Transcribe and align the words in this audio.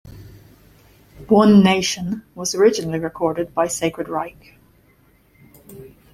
"One 1.27 1.61
Nation" 1.63 2.23
was 2.33 2.55
originally 2.55 2.97
recorded 2.97 3.53
by 3.53 3.67
Sacred 3.67 4.09
Reich. 4.09 4.55